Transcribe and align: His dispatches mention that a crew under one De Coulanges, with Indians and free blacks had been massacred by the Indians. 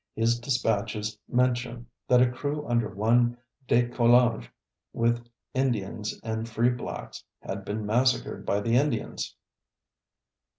His 0.15 0.39
dispatches 0.39 1.19
mention 1.29 1.85
that 2.07 2.23
a 2.23 2.31
crew 2.31 2.65
under 2.67 2.89
one 2.89 3.37
De 3.67 3.87
Coulanges, 3.87 4.49
with 4.93 5.23
Indians 5.53 6.19
and 6.23 6.49
free 6.49 6.71
blacks 6.71 7.23
had 7.39 7.63
been 7.63 7.85
massacred 7.85 8.43
by 8.43 8.61
the 8.61 8.75
Indians. 8.77 9.35